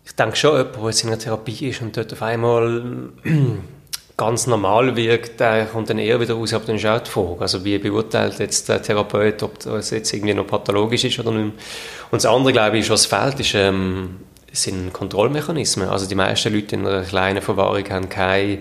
ich 0.04 0.14
denke 0.14 0.36
schon, 0.36 0.58
jemand, 0.58 0.76
der 0.76 0.86
jetzt 0.86 1.04
in 1.04 1.10
einer 1.10 1.20
Therapie 1.20 1.70
ist 1.70 1.82
und 1.82 1.96
dort 1.96 2.12
auf 2.12 2.22
einmal 2.24 3.12
ganz 4.18 4.48
normal 4.48 4.96
wirkt, 4.96 5.40
der 5.40 5.66
kommt 5.66 5.90
dann 5.90 6.00
eher 6.00 6.20
wieder 6.20 6.36
raus, 6.36 6.54
aber 6.54 6.66
dann 6.66 6.78
ist 6.78 6.86
auch 6.86 7.02
die 7.02 7.12
Frage, 7.12 7.42
also 7.42 7.66
wie 7.66 7.78
beurteilt 7.78 8.40
jetzt 8.40 8.70
der 8.70 8.82
Therapeut, 8.82 9.44
ob 9.44 9.60
das 9.60 9.90
jetzt 9.90 10.14
irgendwie 10.14 10.34
noch 10.34 10.48
pathologisch 10.48 11.04
ist 11.04 11.20
oder 11.20 11.32
nicht. 11.32 11.54
Und 12.12 12.24
das 12.24 12.26
andere, 12.26 12.54
glaube 12.54 12.78
ich, 12.78 12.90
was 12.90 13.06
fehlt, 13.06 13.40
ist, 13.40 13.54
ähm, 13.56 14.18
sind 14.54 14.94
Kontrollmechanismen. 14.94 15.90
Also 15.90 16.08
die 16.08 16.16
meisten 16.16 16.54
Leute 16.54 16.76
in 16.76 16.88
einer 16.88 17.04
kleinen 17.04 17.42
Verwahrung 17.42 17.90
haben 17.90 18.08
keine 18.08 18.60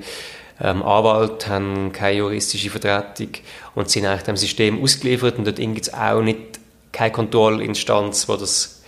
ähm, 0.61 0.83
Anwalt, 0.83 1.47
haben 1.49 1.93
keine 1.93 2.19
juristische 2.19 2.71
Vertretung 2.71 3.29
und 3.77 3.91
sind 3.91 4.07
eigentlich 4.07 4.23
dem 4.23 4.37
System 4.37 4.83
ausgeliefert 4.83 5.39
und 5.39 5.47
dort 5.47 5.57
gibt 5.57 5.83
es 5.83 5.95
auch 5.95 6.21
nicht 6.21 6.59
keine 6.91 7.13
Kontrollinstanz, 7.13 8.27
die 8.27 8.39
das 8.39 8.83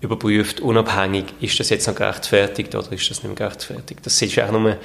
überprüft, 0.00 0.60
unabhängig, 0.60 1.26
ist 1.40 1.60
das 1.60 1.70
jetzt 1.70 1.86
noch 1.86 1.94
gerechtfertigt 1.94 2.74
oder 2.74 2.90
ist 2.92 3.08
das 3.08 3.22
nicht 3.22 3.38
mehr 3.38 3.48
gerechtfertigt. 3.48 4.00
Das 4.04 4.20
ist 4.20 4.38
eigentlich 4.38 4.50
nur 4.50 4.76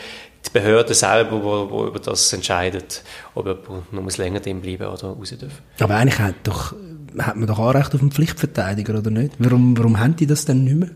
die 0.48 0.60
Behörde 0.60 0.94
selber, 0.94 1.42
wo 1.44 1.86
über 1.86 2.00
das 2.00 2.32
entscheidet, 2.34 3.04
ob 3.36 3.46
jemand 3.46 3.94
noch 3.94 4.18
länger 4.18 4.40
drin 4.40 4.62
bleiben 4.62 4.88
oder 4.88 5.08
raus 5.08 5.34
darf. 5.40 5.62
Aber 5.80 5.96
eigentlich 5.96 6.20
hat, 6.20 6.36
doch, 6.44 6.74
hat 7.18 7.36
man 7.36 7.48
doch 7.48 7.60
Anrecht 7.60 7.94
auf 7.94 8.02
einen 8.02 8.12
Pflichtverteidiger, 8.12 8.98
oder 8.98 9.12
nicht? 9.12 9.34
Warum, 9.40 9.78
warum 9.78 10.00
haben 10.00 10.16
die 10.16 10.28
das 10.28 10.46
denn 10.46 10.64
nicht 10.64 10.76
mehr? 10.76 10.90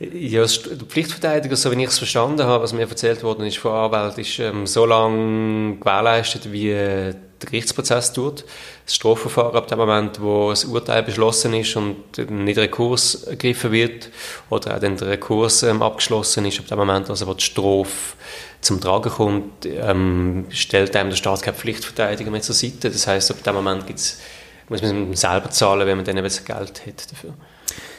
Ja, 0.00 0.44
der 0.46 0.86
Pflichtverteidiger, 0.86 1.56
so 1.56 1.72
wie 1.72 1.82
ich 1.82 1.88
es 1.88 1.98
verstanden 1.98 2.44
habe, 2.44 2.62
was 2.62 2.72
mir 2.72 2.88
erzählt 2.88 3.24
worden 3.24 3.44
ist 3.44 3.58
von 3.58 3.72
Anwälten, 3.72 4.20
ist 4.20 4.38
ähm, 4.38 4.64
so 4.64 4.86
lange 4.86 5.76
gewährleistet, 5.76 6.52
wie 6.52 6.70
äh, 6.70 7.14
der 7.40 7.50
Gerichtsprozess 7.50 8.12
dauert. 8.12 8.44
Das 8.84 8.94
Strafverfahren 8.94 9.56
ab 9.56 9.68
dem 9.68 9.78
Moment, 9.78 10.20
wo 10.20 10.50
das 10.50 10.64
Urteil 10.64 11.02
beschlossen 11.02 11.54
ist 11.54 11.76
und 11.76 12.18
nicht 12.30 12.58
Rekurs 12.58 13.24
ergriffen 13.24 13.72
wird 13.72 14.10
oder 14.50 14.76
auch 14.76 14.80
dann 14.80 14.96
der 14.96 15.08
Rekurs 15.08 15.62
ähm, 15.62 15.82
abgeschlossen 15.82 16.44
ist, 16.46 16.58
ab 16.58 16.66
dem 16.66 16.78
Moment, 16.78 17.10
also 17.10 17.26
wo 17.26 17.34
die 17.34 17.44
Strafe 17.44 18.16
zum 18.60 18.80
Tragen 18.80 19.10
kommt, 19.10 19.66
ähm, 19.66 20.46
stellt 20.50 20.96
einem 20.96 21.10
der 21.10 21.16
Staat 21.16 21.42
keine 21.42 21.56
Pflichtverteidiger 21.56 22.30
mehr 22.30 22.42
zur 22.42 22.54
Seite. 22.54 22.90
Das 22.90 23.06
heißt, 23.06 23.30
ab 23.30 23.42
dem 23.42 23.54
Moment 23.54 23.86
gibt's, 23.86 24.20
muss 24.68 24.82
man 24.82 25.14
selber 25.14 25.50
zahlen, 25.50 25.86
wenn 25.86 25.96
man 25.96 26.04
dann 26.04 26.16
eben 26.16 26.28
Geld 26.28 26.86
hat 26.86 27.12
dafür. 27.12 27.34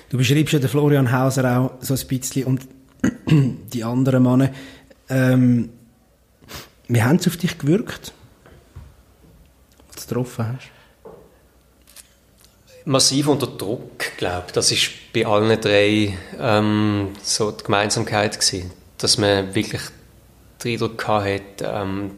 Du 0.10 0.18
beschreibst 0.18 0.54
ja 0.54 0.60
den 0.60 0.70
Florian 0.70 1.12
Hauser 1.12 1.60
auch 1.60 1.72
so 1.82 1.94
ein 1.94 2.08
bisschen 2.08 2.46
und 2.46 2.68
die 3.74 3.84
anderen 3.84 4.24
Männer. 4.24 4.52
Ähm, 5.08 5.70
wie 6.88 7.02
haben 7.02 7.20
sie 7.20 7.30
auf 7.30 7.38
dich 7.38 7.58
gewirkt? 7.58 8.12
Getroffen 10.10 10.48
hast? 10.48 10.72
Massiv 12.86 13.28
unter 13.28 13.48
Druck, 13.48 14.18
glaube 14.18 14.46
ich. 14.48 14.54
Das 14.54 14.72
ist 14.72 14.90
bei 15.14 15.26
allen 15.26 15.62
drei 15.62 16.18
ähm, 16.40 17.10
so 17.22 17.52
die 17.52 17.64
Gemeinsamkeit 17.64 18.40
gewesen. 18.40 18.72
Dass 18.98 19.18
man 19.18 19.54
wirklich 19.54 19.82
den 20.64 20.74
Eindruck 20.74 21.08
hatte, 21.08 21.44
ähm, 21.62 22.18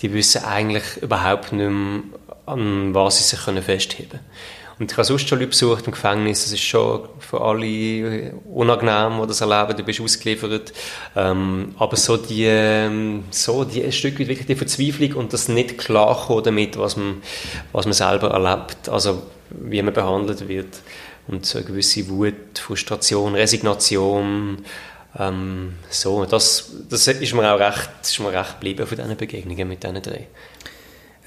die 0.00 0.12
wissen 0.12 0.44
eigentlich 0.44 0.98
überhaupt 1.02 1.52
nicht 1.52 1.68
mehr, 1.68 2.02
an 2.46 2.94
was 2.94 3.18
sie 3.18 3.36
sich 3.36 3.64
festheben 3.64 4.10
können. 4.10 4.24
Und 4.78 4.92
ich 4.92 4.96
habe 4.96 5.04
sonst 5.04 5.28
schon 5.28 5.38
Leute 5.38 5.50
besucht 5.50 5.86
im 5.86 5.92
Gefängnis. 5.92 6.44
Das 6.44 6.52
ist 6.52 6.60
schon 6.60 7.08
für 7.18 7.40
alle 7.40 8.34
unangenehm, 8.44 9.22
die 9.22 9.28
das 9.28 9.40
erleben. 9.40 9.76
Du 9.76 9.82
bist 9.82 10.00
ausgeliefert. 10.00 10.72
Ähm, 11.14 11.74
aber 11.78 11.96
so 11.96 12.18
die, 12.18 12.44
ähm, 12.44 13.24
so 13.30 13.64
die 13.64 13.82
ein 13.82 13.92
Stück 13.92 14.20
weit 14.20 14.28
wirklich 14.28 14.46
die 14.46 14.54
Verzweiflung 14.54 15.14
und 15.14 15.32
das 15.32 15.48
nicht 15.48 15.78
klarkommen 15.78 16.44
damit, 16.44 16.76
was 16.76 16.96
man, 16.96 17.22
was 17.72 17.86
man 17.86 17.94
selber 17.94 18.30
erlebt. 18.30 18.88
Also, 18.90 19.22
wie 19.50 19.80
man 19.80 19.94
behandelt 19.94 20.46
wird. 20.46 20.82
Und 21.26 21.46
so 21.46 21.58
eine 21.58 21.66
gewisse 21.66 22.06
Wut, 22.08 22.58
Frustration, 22.58 23.34
Resignation, 23.34 24.58
ähm, 25.18 25.74
so, 25.88 26.26
das, 26.26 26.72
das 26.88 27.06
ist 27.08 27.34
mir 27.34 27.50
auch 27.50 27.58
recht, 27.58 27.88
ist 28.02 28.20
mir 28.20 28.32
recht 28.32 28.54
geblieben 28.54 28.86
von 28.86 28.96
diesen 28.96 29.16
Begegnungen 29.16 29.68
mit 29.68 29.82
diesen 29.82 30.02
drei 30.02 30.28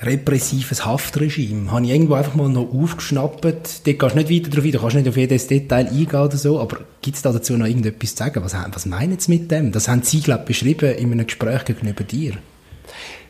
repressives 0.01 0.85
Haftregime. 0.85 1.71
Habe 1.71 1.85
ich 1.85 1.91
irgendwo 1.91 2.13
einfach 2.13 2.35
mal 2.35 2.49
noch 2.49 2.73
aufgeschnappt. 2.73 3.43
Dort 3.43 3.83
gehst 3.83 4.01
du 4.01 4.17
nicht 4.17 4.29
weiter 4.29 4.49
drauf 4.49 4.63
ein, 4.63 4.71
du 4.71 4.79
kannst 4.79 4.95
nicht 4.95 5.09
auf 5.09 5.17
jedes 5.17 5.47
Detail 5.47 5.87
eingehen 5.87 6.21
oder 6.21 6.37
so, 6.37 6.59
aber 6.59 6.77
gibt 7.01 7.17
es 7.17 7.21
da 7.21 7.31
dazu 7.31 7.57
noch 7.57 7.65
irgendetwas 7.65 8.15
zu 8.15 8.23
sagen? 8.23 8.43
Was, 8.43 8.53
was 8.53 8.85
meinen 8.85 9.19
Sie 9.19 9.31
mit 9.31 9.51
dem? 9.51 9.71
Das 9.71 9.87
haben 9.87 10.03
Sie, 10.03 10.21
glaube 10.21 10.41
ich, 10.43 10.47
beschrieben 10.47 10.95
in 10.95 11.11
einem 11.11 11.27
Gespräch 11.27 11.65
gegenüber 11.65 12.03
dir. 12.03 12.33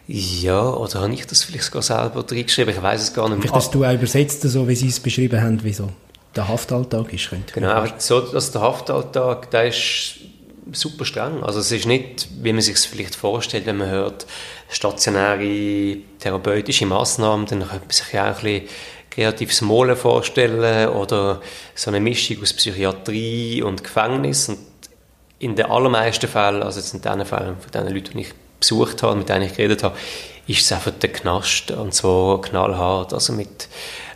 Ja, 0.07 0.67
oder 0.69 1.01
habe 1.01 1.13
ich 1.13 1.25
das 1.27 1.43
vielleicht 1.43 1.65
sogar 1.65 1.83
selber 1.83 2.25
reingeschrieben? 2.29 2.73
Ich 2.73 2.81
weiß 2.81 3.01
es 3.01 3.13
gar 3.13 3.29
nicht 3.29 3.37
mehr. 3.37 3.41
Vielleicht 3.41 3.55
hast 3.55 3.75
du 3.75 3.83
auch 3.83 3.93
übersetzt, 3.93 4.41
so 4.41 4.67
wie 4.67 4.75
Sie 4.75 4.87
es 4.87 4.99
beschrieben 4.99 5.41
haben, 5.41 5.63
wie 5.63 5.73
so 5.73 5.89
der 6.35 6.47
Haftalltag 6.47 7.13
ist. 7.13 7.29
Genau, 7.53 7.69
aber 7.69 7.93
so, 7.97 8.19
dass 8.21 8.51
der 8.51 8.61
Haftalltag, 8.61 9.51
der 9.51 9.67
ist 9.67 10.19
super 10.73 11.05
streng. 11.05 11.43
Also 11.43 11.59
es 11.59 11.71
ist 11.71 11.85
nicht, 11.85 12.27
wie 12.41 12.53
man 12.53 12.61
sich 12.61 12.75
es 12.75 12.85
vielleicht 12.85 13.15
vorstellt, 13.15 13.65
wenn 13.65 13.77
man 13.77 13.89
hört, 13.89 14.25
stationäre 14.69 15.97
therapeutische 16.19 16.85
Massnahmen, 16.85 17.45
dann 17.45 17.59
könnte 17.59 17.85
man 17.85 17.89
sich 17.89 18.13
ja 18.13 18.31
auch 18.31 18.37
ein 18.37 18.43
bisschen 18.43 18.69
kreatives 19.09 19.61
Molen 19.61 19.97
vorstellen 19.97 20.89
oder 20.89 21.41
so 21.75 21.89
eine 21.89 21.99
Mischung 21.99 22.41
aus 22.41 22.53
Psychiatrie 22.53 23.61
und 23.61 23.83
Gefängnis. 23.83 24.49
Und 24.49 24.59
in 25.39 25.55
den 25.55 25.65
allermeisten 25.65 26.27
Fällen, 26.27 26.63
also 26.63 26.79
jetzt 26.79 26.93
in 26.93 27.01
den 27.01 27.25
Fällen 27.25 27.57
von 27.59 27.71
den 27.73 27.93
Leuten, 27.93 28.17
die 28.17 28.23
ich 28.23 28.33
besucht 28.59 29.03
habe, 29.03 29.15
mit 29.15 29.29
denen 29.29 29.43
ich 29.43 29.55
geredet 29.55 29.83
habe, 29.83 29.97
ist 30.47 30.61
es 30.61 30.71
einfach 30.71 30.91
der 30.91 31.11
Knast 31.11 31.71
und 31.71 31.93
zwar 31.93 32.41
knallhart, 32.41 33.13
also 33.13 33.33
mit 33.33 33.67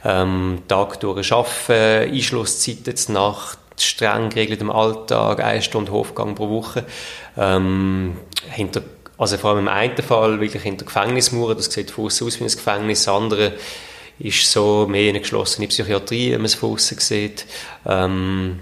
ähm, 0.04 0.64
Tag 0.68 1.00
durch 1.00 1.32
Arbeiten, 1.32 2.14
Einschlusszeiten 2.14 2.96
zur 2.96 3.14
Nacht, 3.14 3.60
streng 3.78 4.30
geregelt 4.30 4.62
im 4.62 4.72
Alltag, 4.72 5.44
eine 5.44 5.62
Stunde 5.62 5.92
Hofgang 5.92 6.36
pro 6.36 6.50
Woche. 6.50 6.86
Ähm, 7.38 8.18
hinter, 8.50 8.82
also 9.18 9.38
vor 9.38 9.52
allem 9.52 9.60
im 9.60 9.68
einen 9.68 9.98
Fall 9.98 10.40
wirklich 10.40 10.64
hinter 10.64 10.86
Gefängnismauern, 10.86 11.58
das 11.58 11.72
sieht 11.72 11.92
von 11.92 12.06
aus 12.06 12.22
wie 12.22 12.44
ein 12.44 12.48
Gefängnis, 12.48 13.06
das 13.06 13.14
andere 13.14 13.54
ist 14.20 14.52
so 14.52 14.88
mehr 14.88 15.10
eine 15.10 15.20
geschlossene 15.20 15.68
Psychiatrie, 15.68 16.32
wenn 16.32 16.40
man 16.40 16.46
es 16.46 16.56
von 16.56 16.74
außen 16.74 17.00
sieht. 17.00 17.46
Ähm, 17.86 18.60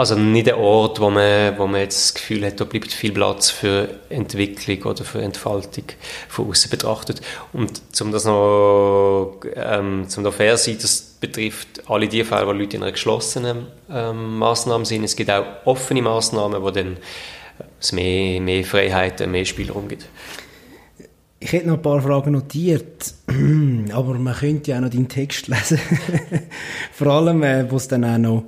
also 0.00 0.14
nicht 0.14 0.48
ein 0.48 0.54
Ort, 0.54 0.98
wo 0.98 1.10
man, 1.10 1.58
wo 1.58 1.66
man 1.66 1.82
jetzt 1.82 2.02
das 2.02 2.14
Gefühl 2.14 2.46
hat, 2.46 2.58
da 2.58 2.64
bleibt 2.64 2.90
viel 2.90 3.12
Platz 3.12 3.50
für 3.50 4.00
Entwicklung 4.08 4.82
oder 4.84 5.04
für 5.04 5.20
Entfaltung 5.20 5.84
von 6.26 6.48
außen 6.48 6.70
betrachtet. 6.70 7.20
Und 7.52 7.94
zum 7.94 8.10
das 8.10 8.24
noch, 8.24 9.40
ähm, 9.54 10.08
zum 10.08 10.22
noch 10.22 10.32
fair 10.32 10.56
sein, 10.56 10.78
das 10.80 11.02
betrifft 11.02 11.82
alle 11.86 12.08
die 12.08 12.24
Fälle, 12.24 12.46
wo 12.46 12.52
Leute 12.52 12.78
in 12.78 12.82
einer 12.82 12.92
geschlossenen 12.92 13.66
ähm, 13.90 14.38
Maßnahme 14.38 14.86
sind. 14.86 15.04
Es 15.04 15.16
gibt 15.16 15.30
auch 15.30 15.44
offene 15.66 16.00
Maßnahmen, 16.00 16.62
wo 16.62 16.70
dann 16.70 16.96
es 17.78 17.92
mehr, 17.92 18.40
mehr 18.40 18.64
Freiheiten, 18.64 19.30
mehr 19.30 19.44
Spielraum 19.44 19.86
gibt. 19.86 20.08
Ich 21.40 21.52
hätte 21.52 21.68
noch 21.68 21.74
ein 21.74 21.82
paar 21.82 22.00
Fragen 22.00 22.32
notiert, 22.32 23.12
aber 23.92 24.14
man 24.14 24.34
könnte 24.34 24.70
ja 24.70 24.78
auch 24.78 24.80
noch 24.80 24.88
deinen 24.88 25.08
Text 25.08 25.48
lesen. 25.48 25.78
Vor 26.92 27.08
allem, 27.08 27.42
äh, 27.42 27.70
wo 27.70 27.76
es 27.76 27.86
dann 27.86 28.02
auch 28.06 28.16
noch 28.16 28.44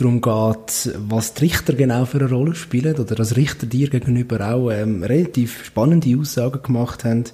darum 0.00 0.20
geht, 0.20 0.94
was 1.08 1.34
die 1.34 1.44
Richter 1.44 1.74
genau 1.74 2.04
für 2.04 2.18
eine 2.18 2.30
Rolle 2.30 2.54
spielen 2.54 2.96
oder 2.96 3.14
dass 3.14 3.36
Richter 3.36 3.66
dir 3.66 3.90
gegenüber 3.90 4.52
auch 4.52 4.70
ähm, 4.70 5.02
relativ 5.02 5.64
spannende 5.64 6.16
Aussagen 6.18 6.62
gemacht 6.62 7.04
haben 7.04 7.24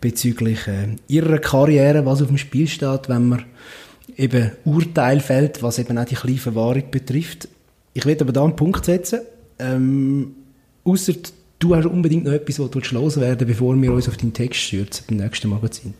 bezüglich 0.00 0.66
äh, 0.66 0.96
ihrer 1.08 1.38
Karriere, 1.38 2.06
was 2.06 2.22
auf 2.22 2.28
dem 2.28 2.38
Spiel 2.38 2.66
steht, 2.68 3.08
wenn 3.08 3.28
man 3.28 3.44
eben 4.16 4.52
Urteil 4.64 5.20
fällt, 5.20 5.62
was 5.62 5.78
eben 5.78 5.98
auch 5.98 6.04
die 6.04 6.14
kleine 6.14 6.38
Verwahrung 6.38 6.90
betrifft. 6.90 7.48
Ich 7.92 8.04
will 8.06 8.16
aber 8.20 8.32
da 8.32 8.44
einen 8.44 8.56
Punkt 8.56 8.84
setzen. 8.84 9.20
Ähm, 9.58 10.34
Außer 10.86 11.14
du 11.58 11.74
hast 11.74 11.86
unbedingt 11.86 12.24
noch 12.24 12.32
etwas, 12.32 12.60
was 12.60 12.70
du 12.70 12.80
schlossen 12.80 13.20
werden 13.20 13.46
bevor 13.46 13.74
wir 13.74 13.92
uns 13.92 14.08
auf 14.08 14.16
deinen 14.16 14.32
Text 14.32 14.60
stürzen 14.60 15.04
beim 15.08 15.16
nächsten 15.18 15.48
Magazin. 15.48 15.94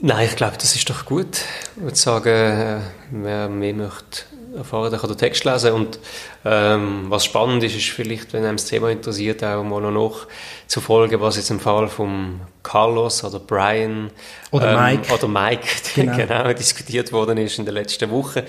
Nein, 0.00 0.28
ich 0.28 0.36
glaube, 0.36 0.56
das 0.58 0.76
ist 0.76 0.90
doch 0.90 1.06
gut. 1.06 1.40
Ich 1.76 1.82
würde 1.82 1.96
sagen, 1.96 2.28
äh, 2.28 2.80
wer 3.10 3.48
mehr 3.48 3.74
möchte 3.74 4.24
erfahren, 4.56 4.96
kann 4.98 5.08
den 5.08 5.18
Text 5.18 5.44
lesen 5.44 5.72
und 5.72 5.98
ähm, 6.44 7.06
was 7.08 7.24
spannend 7.24 7.62
ist, 7.64 7.76
ist 7.76 7.90
vielleicht, 7.90 8.32
wenn 8.32 8.44
einem 8.44 8.56
das 8.56 8.66
Thema 8.66 8.90
interessiert, 8.90 9.42
auch 9.42 9.62
mal 9.62 9.80
noch 9.80 10.26
zu 10.66 10.80
folgen, 10.80 11.20
was 11.20 11.36
jetzt 11.36 11.50
im 11.50 11.60
Fall 11.60 11.88
von 11.88 12.40
Carlos 12.62 13.24
oder 13.24 13.40
Brian 13.40 14.10
oder 14.50 14.72
ähm, 14.72 14.82
Mike, 14.82 15.14
oder 15.14 15.28
Mike 15.28 15.66
genau. 15.94 16.16
genau. 16.16 16.52
diskutiert 16.52 17.12
worden 17.12 17.38
ist 17.38 17.58
in 17.58 17.64
der 17.64 17.74
letzten 17.74 18.10
Woche, 18.10 18.44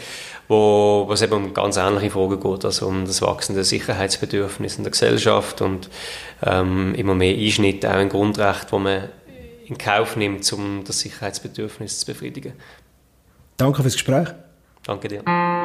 wo 0.47 1.09
es 1.11 1.21
eben 1.21 1.33
um 1.33 1.53
ganz 1.53 1.77
ähnliche 1.77 2.11
Fragen 2.11 2.39
geht, 2.39 2.65
also 2.65 2.87
um 2.87 3.05
das 3.05 3.21
wachsende 3.21 3.63
Sicherheitsbedürfnis 3.63 4.77
in 4.77 4.83
der 4.83 4.91
Gesellschaft 4.91 5.61
und 5.61 5.89
ähm, 6.43 6.93
immer 6.95 7.15
mehr 7.15 7.35
Einschnitte 7.35 7.93
auch 7.93 7.99
in 7.99 8.09
Grundrecht, 8.09 8.71
wo 8.71 8.79
man 8.79 9.09
in 9.65 9.77
Kauf 9.77 10.15
nimmt, 10.15 10.51
um 10.53 10.83
das 10.85 10.99
Sicherheitsbedürfnis 10.99 11.99
zu 11.99 12.05
befriedigen. 12.05 12.53
Danke 13.57 13.81
fürs 13.81 13.93
Gespräch. 13.93 14.29
Danke 14.85 15.07
dir. 15.07 15.64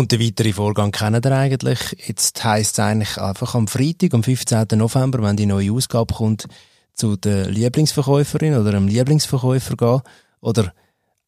Und 0.00 0.12
den 0.12 0.20
weiteren 0.22 0.54
Vorgang 0.54 0.92
kennen 0.92 1.20
ihr 1.22 1.32
eigentlich. 1.32 1.78
Jetzt 2.06 2.42
heisst 2.42 2.78
es 2.78 2.78
eigentlich 2.78 3.18
einfach 3.18 3.54
am 3.54 3.68
Freitag, 3.68 4.14
am 4.14 4.22
15. 4.22 4.66
November, 4.76 5.22
wenn 5.22 5.36
die 5.36 5.44
neue 5.44 5.72
Ausgabe 5.72 6.14
kommt, 6.14 6.46
zu 6.94 7.16
der 7.16 7.50
Lieblingsverkäuferin 7.50 8.54
oder 8.54 8.70
einem 8.70 8.88
Lieblingsverkäufer 8.88 9.76
gehen. 9.76 10.00
Oder 10.40 10.72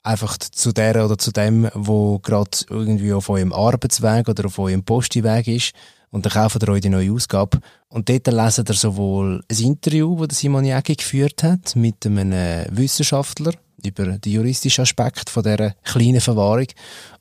einfach 0.03 0.39
zu 0.39 0.73
der 0.73 1.05
oder 1.05 1.19
zu 1.19 1.33
dem, 1.33 1.69
wo 1.75 2.19
gerade 2.21 2.49
irgendwie 2.71 3.13
auf 3.13 3.29
eurem 3.29 3.53
Arbeitsweg 3.53 4.27
oder 4.31 4.47
auf 4.47 4.59
eurem 4.59 4.85
Postiweg 4.85 5.49
ist 5.49 5.75
und 6.13 6.27
dann 6.27 6.33
kauft 6.33 6.63
ihr 6.63 6.69
euch 6.69 6.83
die 6.83 6.91
neue 6.91 7.11
Ausgabe. 7.11 7.59
Und 7.89 8.09
dort 8.09 8.29
lesen 8.29 8.65
ihr 8.69 8.75
sowohl 8.75 9.43
ein 9.51 9.59
Interview, 9.59 10.25
das 10.27 10.39
Simon 10.39 10.65
Jägi 10.65 10.95
geführt 10.95 11.43
hat, 11.43 11.75
mit 11.75 12.07
einem 12.07 12.65
Wissenschaftler 12.71 13.53
über 13.85 14.05
den 14.05 14.33
juristischen 14.33 14.83
Aspekt 14.83 15.29
von 15.29 15.43
dieser 15.43 15.73
kleinen 15.83 16.21
Verwahrung 16.21 16.67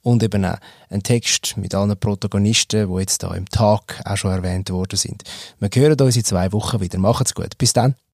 und 0.03 0.21
eben 0.21 0.45
auch 0.45 0.57
einen 0.89 1.01
Text 1.01 1.57
mit 1.57 1.73
allen 1.73 1.97
Protagonisten, 1.97 2.93
die 2.93 2.99
jetzt 2.99 3.23
da 3.23 3.33
im 3.33 3.49
Tag 3.49 4.01
auch 4.05 4.17
schon 4.17 4.31
erwähnt 4.31 4.69
worden 4.69 4.97
sind. 4.97 5.23
Wir 5.59 5.69
hören 5.73 5.99
uns 5.99 6.17
in 6.17 6.23
zwei 6.23 6.51
Wochen 6.51 6.79
wieder. 6.81 6.99
Macht's 6.99 7.33
gut. 7.33 7.57
Bis 7.57 7.73
dann. 7.73 7.95